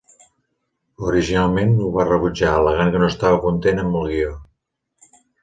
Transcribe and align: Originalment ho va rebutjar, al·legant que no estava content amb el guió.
Originalment 1.09 1.75
ho 1.83 1.89
va 1.97 2.05
rebutjar, 2.07 2.55
al·legant 2.63 2.91
que 2.97 3.03
no 3.05 3.11
estava 3.13 3.39
content 3.45 3.83
amb 3.85 4.01
el 4.01 4.11
guió. 4.17 4.35